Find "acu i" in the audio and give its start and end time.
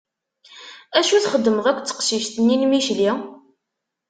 0.97-1.21